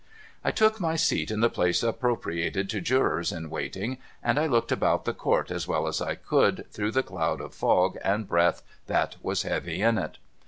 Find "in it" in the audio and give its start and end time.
9.83-10.17